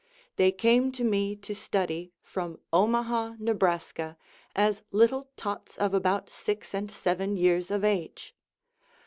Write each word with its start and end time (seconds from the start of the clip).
They 0.35 0.51
came 0.51 0.91
to 0.93 1.03
me 1.03 1.35
to 1.35 1.53
study 1.53 2.11
from 2.23 2.59
Omaha, 2.73 3.35
Nebraska, 3.37 4.17
as 4.55 4.81
little 4.91 5.29
tots 5.35 5.77
of 5.77 5.93
about 5.93 6.27
six 6.27 6.73
and 6.73 6.89
seven 6.89 7.37
years 7.37 7.69
of 7.69 7.83
age. 7.83 8.33